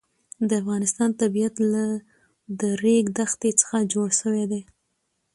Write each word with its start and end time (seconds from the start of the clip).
د 0.49 0.49
افغانستان 0.61 1.09
طبیعت 1.21 1.55
له 1.73 1.85
د 2.59 2.61
ریګ 2.83 3.05
دښتې 3.19 3.51
څخه 3.61 3.77
جوړ 3.93 4.09
شوی 4.21 4.43
دی. 4.51 4.61